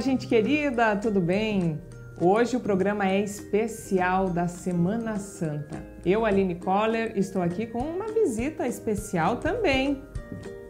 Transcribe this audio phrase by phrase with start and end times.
[0.00, 1.78] Olá, gente querida, tudo bem?
[2.18, 5.84] Hoje o programa é especial da Semana Santa.
[6.06, 10.02] Eu, Aline Coller, estou aqui com uma visita especial também.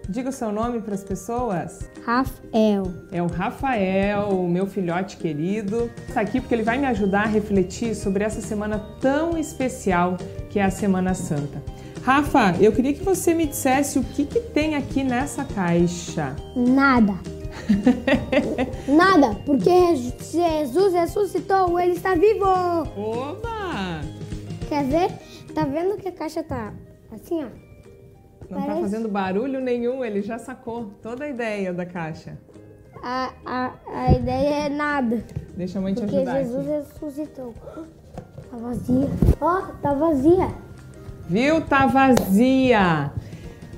[0.08, 1.79] Diga o seu nome para as pessoas.
[2.04, 2.93] Rafael.
[3.12, 5.89] É o Rafael, o meu filhote querido.
[6.08, 10.17] Está aqui porque ele vai me ajudar a refletir sobre essa semana tão especial
[10.50, 11.62] que é a Semana Santa.
[12.03, 16.35] Rafa, eu queria que você me dissesse o que, que tem aqui nessa caixa.
[16.57, 17.14] Nada.
[18.88, 22.44] Nada, porque Jesus ressuscitou, ele está vivo.
[22.44, 24.00] Oba!
[24.68, 25.10] Quer ver?
[25.54, 26.72] Tá vendo que a caixa tá
[27.12, 27.48] assim, ó?
[28.48, 32.38] Não tá Parece- fazendo barulho nenhum, ele já sacou toda a ideia da caixa.
[33.02, 35.24] A, a, a ideia é nada,
[35.56, 36.70] Deixa a mãe te porque ajudar Jesus aqui.
[37.00, 37.55] ressuscitou.
[38.50, 39.08] Tá vazia.
[39.41, 40.48] Ó, tá vazia.
[41.28, 41.60] Viu?
[41.62, 43.12] Tá vazia.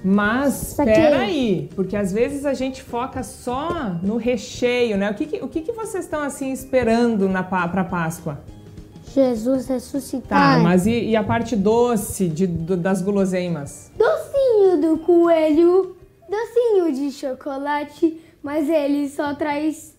[0.04, 5.10] Mas espera aí, porque às vezes a gente foca só no recheio, né?
[5.10, 8.40] O que, que- o que, que vocês estão assim esperando na pa- pra Páscoa?
[9.14, 10.60] Jesus Tá, ressuscitar.
[10.62, 13.92] mas e, e a parte doce de- do- das guloseimas?
[13.96, 15.94] Docinho do coelho,
[16.28, 19.94] docinho de chocolate, mas ele só traz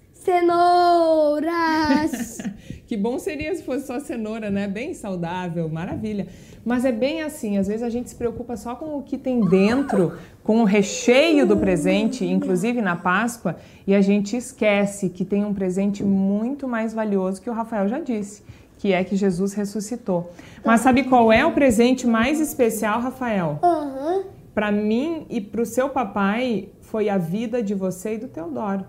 [0.94, 2.39] cenouras.
[2.85, 4.67] Que bom seria se fosse só cenoura, né?
[4.67, 6.28] Bem saudável, maravilha.
[6.66, 9.42] Mas é bem assim, às vezes a gente se preocupa só com o que tem
[9.42, 15.44] dentro, com o recheio do presente, inclusive na Páscoa, e a gente esquece que tem
[15.44, 18.44] um presente muito mais valioso que o Rafael já disse,
[18.80, 20.31] que é que Jesus ressuscitou.
[20.64, 23.59] Mas sabe qual é o presente mais especial, Rafael?
[23.61, 24.23] Aham.
[24.53, 28.86] Para mim e para o seu papai foi a vida de você e do Teodoro.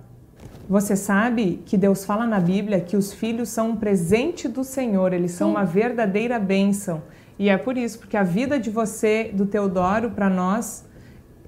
[0.68, 5.12] Você sabe que Deus fala na Bíblia que os filhos são um presente do Senhor,
[5.12, 7.02] eles são uma verdadeira bênção.
[7.38, 10.84] E é por isso, porque a vida de você, do Teodoro, para nós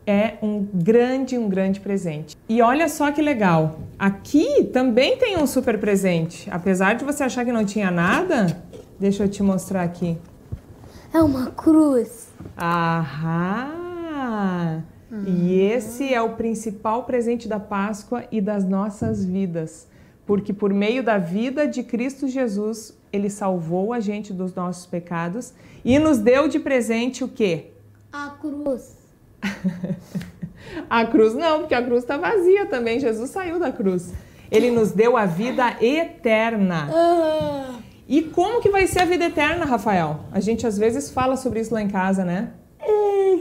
[0.07, 2.37] é um grande, um grande presente.
[2.49, 6.49] E olha só que legal, aqui também tem um super presente.
[6.51, 8.63] Apesar de você achar que não tinha nada,
[8.99, 10.17] deixa eu te mostrar aqui.
[11.13, 12.29] É uma cruz.
[12.57, 13.85] Ahá!
[15.27, 19.89] E esse é o principal presente da Páscoa e das nossas vidas.
[20.27, 25.53] Porque por meio da vida de Cristo Jesus, ele salvou a gente dos nossos pecados
[25.85, 27.71] e nos deu de presente o quê?
[28.13, 28.97] A cruz.
[30.91, 32.99] A cruz não, porque a cruz está vazia também.
[32.99, 34.13] Jesus saiu da cruz.
[34.51, 36.89] Ele nos deu a vida eterna.
[36.93, 37.75] Ah,
[38.09, 40.21] E como que vai ser a vida eterna, Rafael?
[40.33, 42.51] A gente às vezes fala sobre isso lá em casa, né?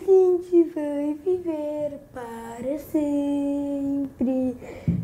[0.08, 4.56] A gente vai viver para sempre.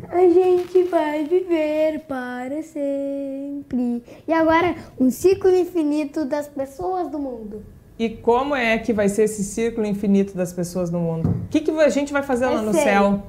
[0.08, 4.02] A gente vai viver para sempre.
[4.26, 7.62] E agora, um ciclo infinito das pessoas do mundo.
[7.98, 11.30] E como é que vai ser esse círculo infinito das pessoas no mundo?
[11.30, 13.22] O que, que a gente vai fazer lá Eu no céu?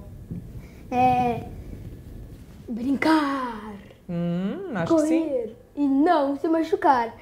[0.92, 1.44] É.
[2.70, 3.74] Brincar,
[4.10, 5.24] Hum, acho que sim.
[5.24, 7.16] correr e não se machucar.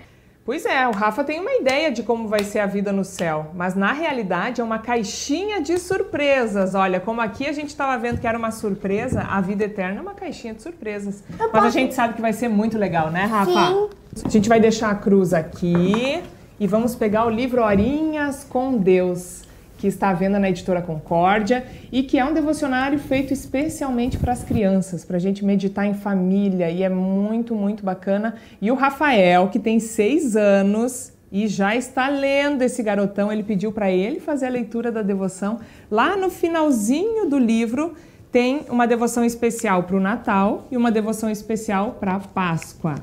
[0.51, 3.51] Pois é, o Rafa tem uma ideia de como vai ser a vida no céu,
[3.55, 6.75] mas na realidade é uma caixinha de surpresas.
[6.75, 10.01] Olha, como aqui a gente estava vendo que era uma surpresa, a vida eterna é
[10.01, 11.23] uma caixinha de surpresas.
[11.53, 13.49] Mas a gente sabe que vai ser muito legal, né, Rafa?
[13.49, 13.89] Sim.
[14.25, 16.21] A gente vai deixar a cruz aqui
[16.59, 19.43] e vamos pegar o livro Horinhas com Deus,
[19.81, 24.31] que está à venda na editora Concórdia e que é um devocionário feito especialmente para
[24.31, 28.35] as crianças, para a gente meditar em família e é muito, muito bacana.
[28.61, 33.71] E o Rafael, que tem seis anos e já está lendo esse garotão, ele pediu
[33.71, 35.59] para ele fazer a leitura da devoção.
[35.89, 37.95] Lá no finalzinho do livro
[38.31, 42.95] tem uma devoção especial para o Natal e uma devoção especial para a Páscoa.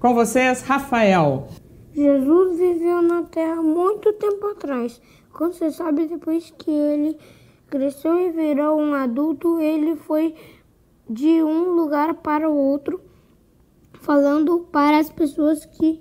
[0.00, 1.48] Com vocês, Rafael.
[1.94, 4.98] Jesus viveu na Terra muito tempo atrás.
[5.36, 7.18] Como você sabe, depois que ele
[7.68, 10.34] cresceu e virou um adulto, ele foi
[11.10, 13.02] de um lugar para o outro,
[14.00, 16.00] falando para as pessoas que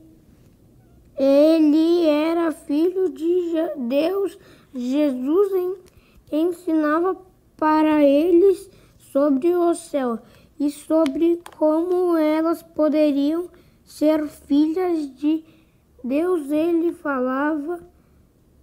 [1.17, 3.51] ele era filho de
[3.89, 4.39] Deus.
[4.73, 5.75] Jesus en-
[6.31, 7.17] ensinava
[7.57, 10.17] para eles sobre o céu
[10.57, 13.49] e sobre como elas poderiam
[13.83, 15.43] ser filhas de
[16.01, 16.49] Deus.
[16.49, 17.94] Ele falava,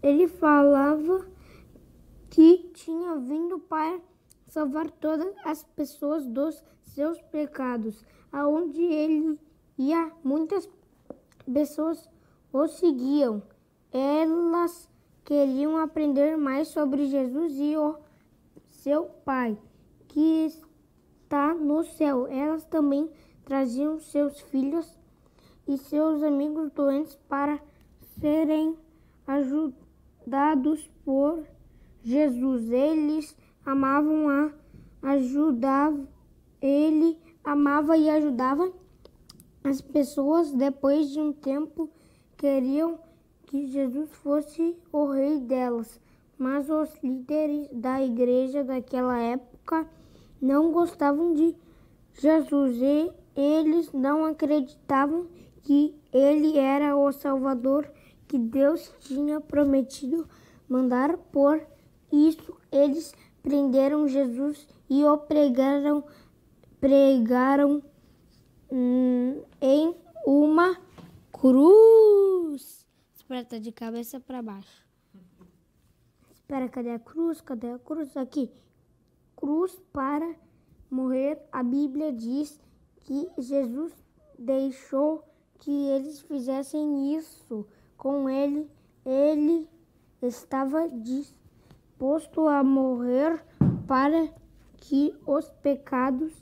[0.03, 1.25] ele falava
[2.29, 4.01] que tinha vindo para
[4.49, 8.05] salvar todas as pessoas dos seus pecados.
[8.33, 9.39] Aonde ele
[9.79, 10.69] ia, muitas
[11.53, 12.09] pessoas
[12.53, 13.43] o seguiam.
[13.93, 14.89] Elas
[15.25, 17.97] queriam aprender mais sobre Jesus e o
[18.71, 19.57] seu Pai,
[20.09, 20.47] que
[21.21, 22.27] está no céu.
[22.27, 23.09] Elas também
[23.45, 24.99] traziam seus filhos
[25.69, 27.61] e seus amigos doentes para
[28.19, 28.77] serem
[29.27, 29.92] ajudados
[31.05, 31.45] por
[32.03, 32.71] Jesus.
[32.71, 34.51] Eles amavam a
[35.03, 35.93] ajudar
[36.63, 38.73] ele amava e ajudava
[39.65, 40.53] as pessoas.
[40.53, 41.91] Depois de um tempo,
[42.37, 42.99] queriam
[43.47, 46.01] que Jesus fosse o rei delas,
[46.39, 49.87] mas os líderes da igreja daquela época
[50.41, 51.55] não gostavam de
[52.15, 55.27] Jesus e eles não acreditavam
[55.63, 57.89] que ele era o Salvador
[58.33, 60.27] que Deus tinha prometido
[60.67, 61.19] mandar.
[61.19, 61.63] Por
[62.11, 66.03] isso, eles prenderam Jesus e o pregaram,
[66.81, 67.83] pregaram
[68.71, 69.95] hum, em
[70.27, 70.81] uma
[71.31, 72.87] cruz.
[73.15, 74.83] Espera, tá de cabeça para baixo.
[76.33, 77.43] Espera, cadê a cruz?
[77.43, 78.17] Cadê a cruz?
[78.17, 78.51] Aqui.
[79.37, 80.35] Cruz para
[80.91, 81.39] morrer.
[81.53, 82.59] A Bíblia diz
[83.03, 83.93] que Jesus
[84.39, 85.23] deixou
[85.59, 87.67] que eles fizessem isso
[88.03, 88.69] com ele.
[89.07, 89.69] Ele
[90.21, 93.41] estava disposto a morrer
[93.87, 94.29] para
[94.77, 96.33] que os pecados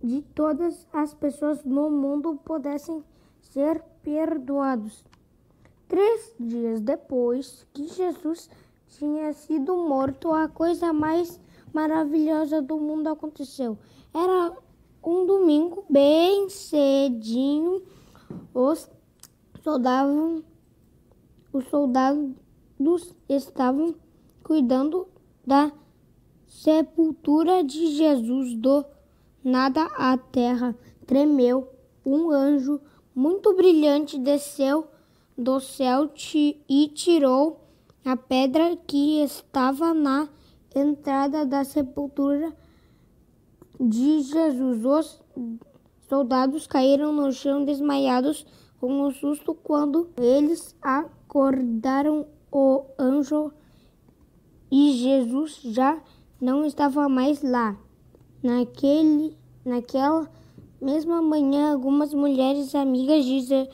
[0.00, 3.02] de todas as pessoas no mundo pudessem
[3.40, 5.04] ser perdoados.
[5.88, 8.48] Três dias depois que Jesus
[8.86, 11.40] tinha sido morto, a coisa mais
[11.72, 13.76] maravilhosa do mundo aconteceu.
[14.14, 14.56] Era
[15.02, 17.82] um domingo, bem cedinho,
[18.54, 18.88] os
[19.64, 20.44] soldados,
[21.52, 22.34] os soldados
[23.28, 23.94] estavam
[24.42, 25.08] cuidando
[25.46, 25.72] da
[26.46, 28.54] sepultura de Jesus.
[28.54, 28.84] Do
[29.42, 31.68] nada a terra tremeu.
[32.04, 32.80] Um anjo
[33.14, 34.86] muito brilhante desceu
[35.36, 36.10] do céu
[36.68, 37.60] e tirou
[38.04, 40.28] a pedra que estava na
[40.74, 42.52] entrada da sepultura
[43.78, 44.84] de Jesus.
[44.84, 45.22] Os
[46.08, 48.46] soldados caíram no chão desmaiados
[48.80, 53.52] com um susto quando eles acordaram o anjo
[54.70, 56.00] e Jesus já
[56.40, 57.76] não estava mais lá.
[58.42, 60.30] Naquele, naquela
[60.80, 63.68] mesma manhã, algumas mulheres amigas de,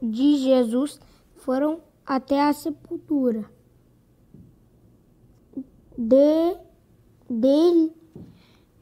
[0.00, 0.98] de Jesus
[1.36, 3.50] foram até a sepultura
[5.98, 6.56] de
[7.28, 7.92] dele.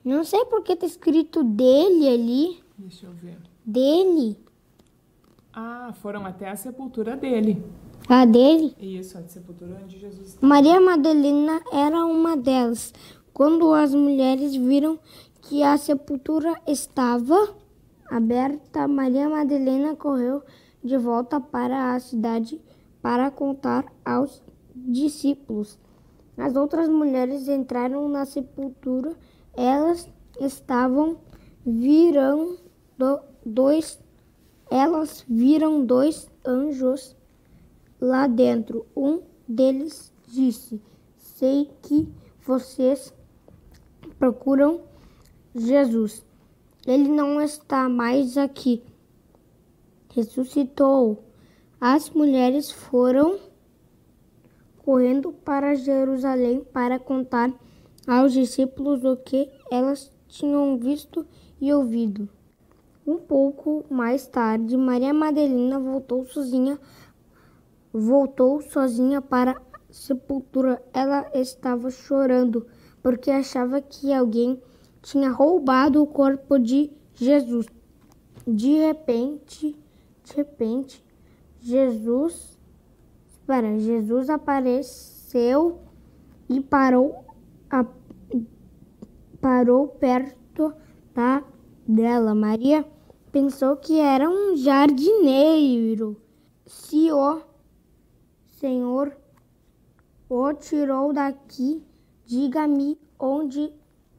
[0.05, 2.63] Não sei porque está escrito dele ali.
[2.77, 3.39] Deixa eu ver.
[3.65, 4.39] Dele.
[5.59, 7.65] Ah, foram até a sepultura dele.
[8.07, 8.77] A dele?
[8.79, 10.47] Isso, a sepultura onde Jesus estava.
[10.47, 12.93] Maria Madalena era uma delas.
[13.33, 14.99] Quando as mulheres viram
[15.41, 17.57] que a sepultura estava
[18.07, 20.43] aberta, Maria Madalena correu
[20.85, 22.61] de volta para a cidade
[23.01, 24.43] para contar aos
[24.75, 25.79] discípulos.
[26.37, 29.17] As outras mulheres entraram na sepultura.
[29.57, 30.07] Elas
[30.39, 31.17] estavam
[31.65, 32.59] virando
[33.43, 33.99] dois
[34.71, 37.17] elas viram dois anjos
[38.01, 38.87] lá dentro.
[38.97, 40.81] Um deles disse:
[41.17, 42.09] Sei que
[42.45, 43.13] vocês
[44.19, 44.83] procuram
[45.55, 46.25] Jesus.
[46.87, 48.83] Ele não está mais aqui.
[50.15, 51.23] Ressuscitou.
[51.81, 53.39] As mulheres foram
[54.79, 57.53] correndo para Jerusalém para contar
[58.07, 61.27] aos discípulos o que elas tinham visto
[61.61, 62.29] e ouvido.
[63.07, 66.79] Um pouco mais tarde, Maria Madalena voltou sozinha,
[67.93, 70.83] voltou sozinha para a sepultura.
[70.93, 72.67] Ela estava chorando
[73.03, 74.61] porque achava que alguém
[75.03, 77.67] tinha roubado o corpo de Jesus.
[78.47, 79.79] De repente,
[80.25, 81.05] de repente,
[81.61, 82.57] Jesus
[83.47, 85.79] Espera, Jesus apareceu
[86.49, 87.25] e parou,
[87.71, 87.87] a,
[89.41, 90.75] parou perto
[91.15, 91.45] da,
[91.87, 92.35] dela.
[92.35, 92.85] Maria
[93.37, 96.17] pensou que era um jardineiro.
[96.65, 97.43] Se o
[98.59, 99.15] Senhor
[100.27, 101.85] o tirou daqui,
[102.25, 103.71] diga-me onde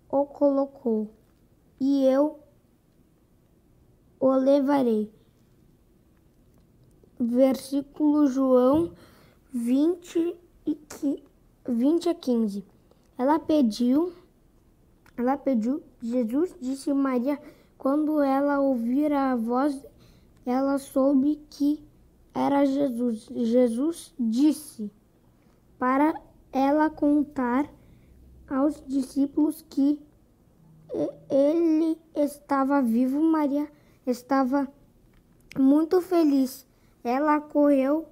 [0.07, 1.09] o colocou,
[1.79, 2.39] e eu
[4.19, 5.11] o levarei.
[7.19, 8.93] Versículo João
[9.51, 10.77] 20, e
[11.67, 12.63] 20 a 15.
[13.17, 14.13] Ela pediu,
[15.17, 17.41] ela pediu, Jesus disse Maria,
[17.77, 19.85] quando ela ouvir a voz,
[20.45, 21.83] ela soube que
[22.33, 23.29] era Jesus.
[23.33, 24.91] Jesus disse
[25.77, 26.13] para
[26.51, 27.69] ela contar
[28.49, 29.99] aos discípulos que
[31.29, 33.21] ele estava vivo.
[33.21, 33.69] Maria
[34.05, 34.67] estava
[35.57, 36.65] muito feliz.
[37.03, 38.07] Ela correu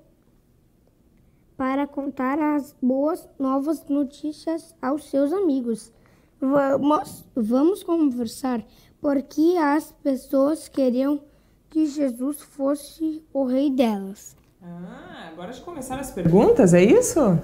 [1.58, 5.92] para contar as boas novas notícias aos seus amigos.
[6.46, 8.64] Vamos, vamos conversar
[9.02, 11.22] porque as pessoas queriam
[11.70, 14.36] que Jesus fosse o rei delas.
[14.64, 17.40] Ah, agora já começaram as perguntas, é isso?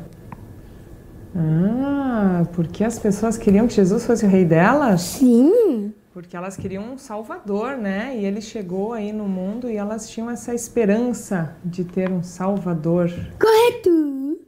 [1.35, 5.01] Ah, porque as pessoas queriam que Jesus fosse o rei delas?
[5.01, 5.93] Sim.
[6.13, 8.17] Porque elas queriam um salvador, né?
[8.17, 13.09] E ele chegou aí no mundo e elas tinham essa esperança de ter um salvador.
[13.39, 14.39] Correto!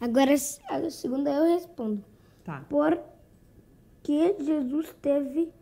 [0.00, 2.04] Agora a segunda eu respondo.
[2.44, 2.64] Tá.
[2.68, 2.98] Por
[4.02, 5.52] que Jesus teve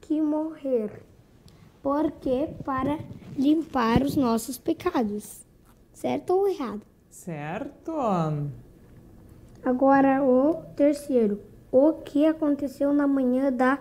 [0.00, 1.02] que morrer?
[1.82, 2.98] Porque para
[3.36, 5.44] limpar os nossos pecados.
[5.92, 6.82] Certo ou errado?
[7.10, 7.92] Certo.
[9.64, 11.40] Agora o terceiro.
[11.70, 13.78] O que aconteceu na manhã da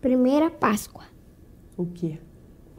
[0.00, 1.04] primeira Páscoa?
[1.76, 2.18] O quê?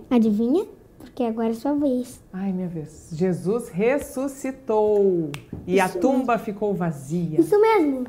[0.09, 0.65] Adivinha?
[0.97, 2.21] Porque agora é sua vez.
[2.33, 3.09] Ai, minha vez.
[3.13, 5.31] Jesus ressuscitou
[5.65, 7.39] e a Isso tumba ficou vazia.
[7.39, 8.05] Isso mesmo.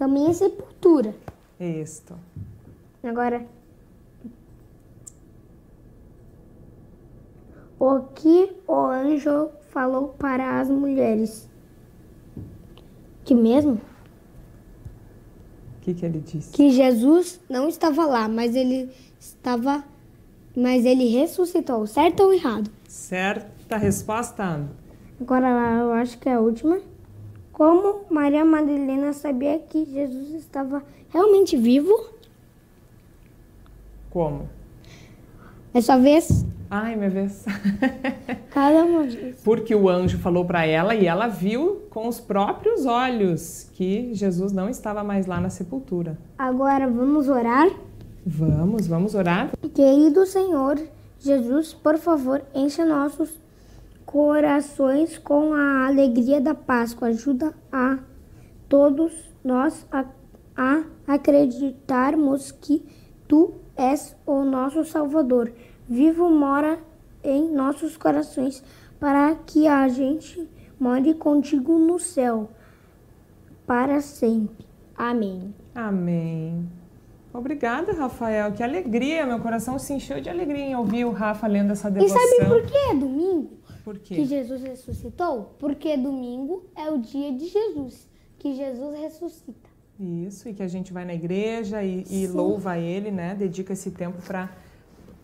[0.00, 1.14] Também é sepultura.
[1.60, 2.14] Isto.
[3.04, 3.46] Agora.
[7.78, 11.46] O que o anjo falou para as mulheres?
[13.26, 13.74] Que mesmo?
[15.76, 16.50] O que, que ele disse?
[16.50, 19.84] Que Jesus não estava lá, mas ele estava.
[20.56, 22.70] Mas ele ressuscitou, certo ou errado?
[22.88, 24.66] Certa resposta.
[25.20, 25.46] Agora
[25.78, 26.80] eu acho que é a última.
[27.60, 31.92] Como Maria Madalena sabia que Jesus estava realmente vivo?
[34.08, 34.48] Como?
[35.74, 36.46] É sua vez?
[36.70, 37.44] Ai, minha vez.
[38.48, 39.42] Cada uma vez.
[39.44, 44.52] Porque o anjo falou para ela e ela viu com os próprios olhos que Jesus
[44.52, 46.16] não estava mais lá na sepultura.
[46.38, 47.68] Agora vamos orar?
[48.24, 49.50] Vamos, vamos orar?
[49.74, 50.80] Querido Senhor
[51.18, 53.38] Jesus, por favor, encha nossos
[54.10, 57.08] corações com a alegria da Páscoa.
[57.08, 58.00] Ajuda a
[58.68, 59.12] todos
[59.44, 60.04] nós a,
[60.56, 62.84] a acreditarmos que
[63.28, 65.52] Tu és o nosso Salvador.
[65.88, 66.80] Vivo mora
[67.22, 68.64] em nossos corações
[68.98, 70.48] para que a gente
[70.80, 72.50] more contigo no céu
[73.64, 74.66] para sempre.
[74.96, 75.54] Amém.
[75.72, 76.68] Amém.
[77.32, 78.50] Obrigada, Rafael.
[78.50, 79.24] Que alegria.
[79.24, 82.18] Meu coração se encheu de alegria em ouvir o Rafa lendo essa E devoção.
[82.18, 83.59] sabe por que é domingo?
[83.84, 84.24] Por que quê?
[84.24, 85.54] Jesus ressuscitou?
[85.58, 88.08] Porque domingo é o dia de Jesus,
[88.38, 89.70] que Jesus ressuscita.
[89.98, 93.34] Isso, e que a gente vai na igreja e, e louva ele, né?
[93.34, 94.48] Dedica esse tempo para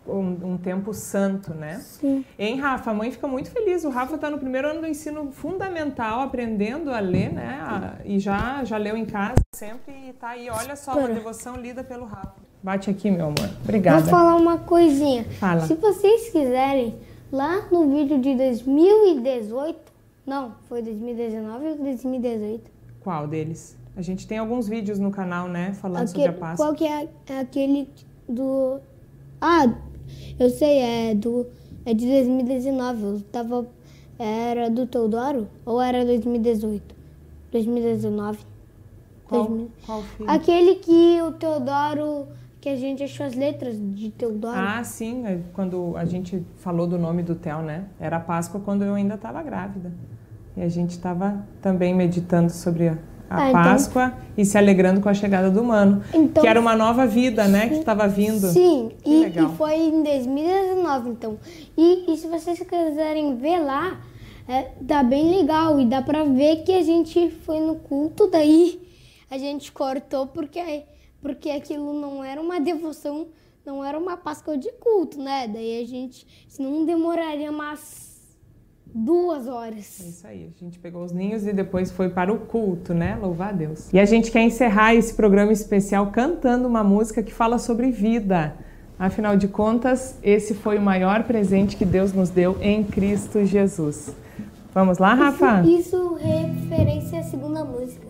[0.07, 1.79] um, um tempo santo, né?
[1.79, 2.23] Sim.
[2.37, 2.91] Hein, Rafa?
[2.91, 3.83] A mãe fica muito feliz.
[3.83, 7.59] O Rafa está no primeiro ano do ensino fundamental, aprendendo a ler, né?
[7.61, 10.47] A- e já, já leu em casa sempre e tá aí.
[10.49, 11.15] Olha só, uma Espera.
[11.15, 12.35] devoção lida pelo Rafa.
[12.61, 13.35] Bate aqui, meu amor.
[13.47, 14.05] Vou Obrigada.
[14.05, 15.23] falar uma coisinha.
[15.39, 15.61] Fala.
[15.61, 16.95] Se vocês quiserem,
[17.31, 19.79] lá no vídeo de 2018,
[20.25, 22.71] não, foi 2019 ou 2018?
[23.01, 23.77] Qual deles?
[23.95, 25.73] A gente tem alguns vídeos no canal, né?
[25.73, 26.65] Falando sobre a Aquele, Páscoa.
[26.65, 27.89] qual que é, aquele
[28.27, 28.79] do...
[29.41, 29.73] Ah,
[30.39, 31.45] eu sei, é do...
[31.85, 33.67] É de 2019, eu tava...
[34.19, 36.95] Era do Teodoro ou era 2018?
[37.51, 38.39] 2019?
[39.25, 39.71] Qual, 2000.
[39.85, 40.29] qual filho?
[40.29, 42.27] Aquele que o Teodoro...
[42.67, 44.53] Que a gente achou as letras de Teodoro.
[44.59, 47.85] Ah, sim, é quando a gente falou do nome do Theo, né?
[47.97, 49.93] Era Páscoa quando eu ainda estava grávida.
[50.53, 52.97] E a gente estava também meditando sobre a,
[53.29, 56.03] a Ah, então- Páscoa e se alegrando com a chegada do humano.
[56.13, 57.69] Então- que era uma nova vida, né?
[57.69, 58.47] Que estava vindo.
[58.47, 61.37] Sim, e, e foi em 2019, então.
[61.77, 63.97] E, e se vocês quiserem ver lá,
[64.45, 65.79] é, tá bem legal.
[65.79, 68.77] E dá pra ver que a gente foi no culto, daí
[69.31, 70.83] a gente cortou porque,
[71.21, 73.27] porque aquilo não era uma devoção,
[73.65, 75.47] não era uma Páscoa de culto, né?
[75.47, 78.07] Daí a gente, senão demoraria umas
[78.85, 79.99] duas É horas.
[79.99, 83.17] isso aí, a gente pegou os ninhos e depois foi para o culto, né?
[83.21, 83.91] Louvar a Deus.
[83.93, 88.55] E a gente quer encerrar esse programa especial cantando uma música que fala sobre vida.
[88.97, 94.15] Afinal de contas, esse foi o maior presente que Deus nos deu em Cristo Jesus.
[94.73, 95.61] Vamos lá, Rafa?
[95.67, 98.07] Isso referência à segunda música.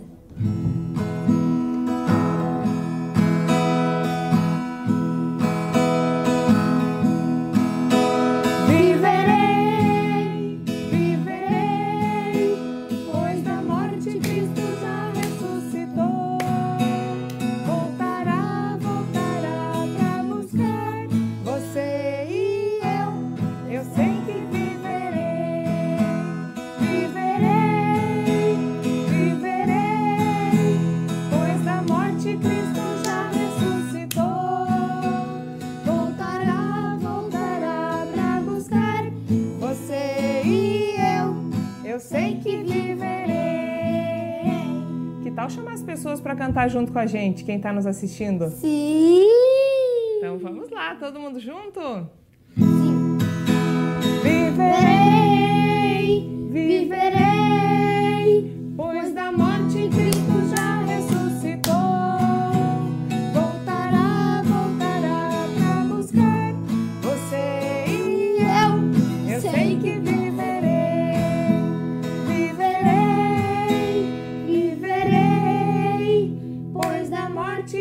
[45.48, 48.50] Que tal chamar as pessoas para cantar junto com a gente, quem tá nos assistindo?
[48.50, 49.26] Sim!
[50.18, 51.80] Então vamos lá, todo mundo junto?
[52.58, 53.18] Sim.
[54.22, 55.27] Viverei,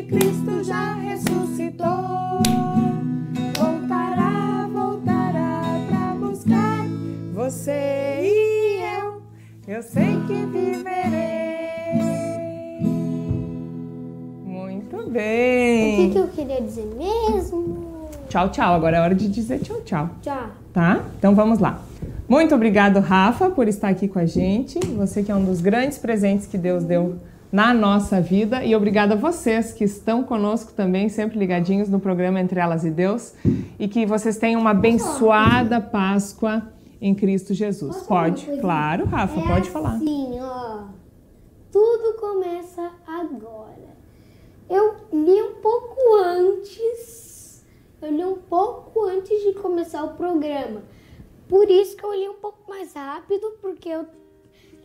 [0.08, 2.40] Cristo já ressuscitou.
[3.58, 6.86] Voltará, voltará pra buscar
[7.34, 9.22] você e eu.
[9.66, 11.66] Eu sei que viverei.
[14.44, 15.94] Muito bem.
[15.94, 18.08] O que, que eu queria dizer mesmo?
[18.28, 18.74] Tchau, tchau.
[18.74, 20.10] Agora é hora de dizer tchau, tchau.
[20.22, 20.50] Tchau.
[20.72, 21.04] Tá?
[21.18, 21.82] Então vamos lá.
[22.28, 24.78] Muito obrigado, Rafa, por estar aqui com a gente.
[24.96, 27.16] Você que é um dos grandes presentes que Deus deu
[27.56, 28.62] na nossa vida.
[28.62, 32.90] E obrigada a vocês que estão conosco também, sempre ligadinhos no programa Entre Elas e
[32.90, 33.32] Deus.
[33.78, 36.70] E que vocês tenham uma abençoada Páscoa
[37.00, 37.96] em Cristo Jesus.
[37.96, 39.94] Posso Pode, claro, Rafa, é pode falar.
[39.94, 40.84] Assim, ó.
[41.72, 43.96] Tudo começa agora.
[44.68, 47.64] Eu li um pouco antes.
[48.02, 50.82] Eu li um pouco antes de começar o programa.
[51.48, 54.04] Por isso que eu li um pouco mais rápido, porque eu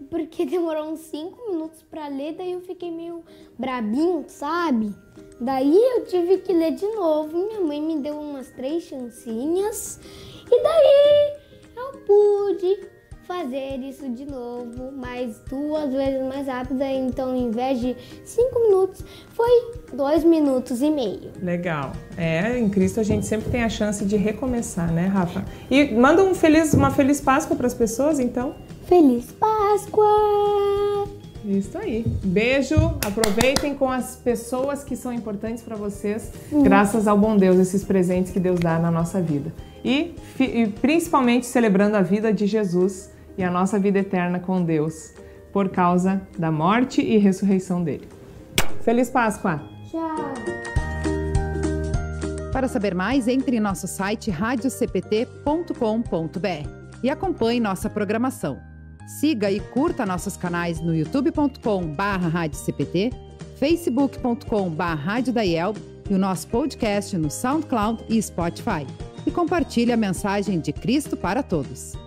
[0.10, 3.24] porque demorou uns 5 minutos para ler, daí eu fiquei meio
[3.58, 4.94] brabinho, sabe?
[5.40, 7.48] Daí eu tive que ler de novo.
[7.48, 10.00] Minha mãe me deu umas três chancinhas.
[10.50, 11.34] E daí
[11.76, 12.92] eu pude
[13.32, 16.86] fazer isso de novo, mas duas vezes mais rápida.
[16.92, 21.32] Então, em vez de cinco minutos, foi dois minutos e meio.
[21.42, 21.94] Legal.
[22.18, 25.46] É, em Cristo a gente sempre tem a chance de recomeçar, né, Rafa?
[25.70, 28.56] E manda um feliz, uma feliz Páscoa para as pessoas, então.
[28.92, 31.08] Feliz Páscoa!
[31.46, 32.04] Isso aí.
[32.26, 32.76] Beijo.
[33.06, 36.30] Aproveitem com as pessoas que são importantes para vocês,
[36.62, 39.54] graças ao bom Deus, esses presentes que Deus dá na nossa vida.
[39.82, 45.14] E, e principalmente celebrando a vida de Jesus e a nossa vida eterna com Deus,
[45.54, 48.10] por causa da morte e ressurreição dele.
[48.82, 49.64] Feliz Páscoa!
[49.90, 50.34] Tchau!
[52.52, 56.70] Para saber mais, entre em nosso site radiocpt.com.br
[57.02, 58.70] e acompanhe nossa programação.
[59.20, 63.12] Siga e curta nossos canais no youtube.com/radiocpt,
[63.60, 65.74] facebook.com/radiodaiel
[66.10, 68.88] e o nosso podcast no SoundCloud e Spotify.
[69.26, 72.01] E compartilhe a mensagem de Cristo para todos.